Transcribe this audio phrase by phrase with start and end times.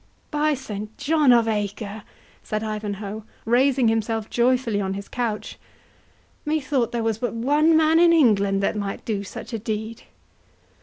[0.31, 2.01] "By Saint John of Acre,"
[2.41, 5.59] said Ivanhoe, raising himself joyfully on his couch,
[6.43, 10.01] "methought there was but one man in England that might do such a deed!"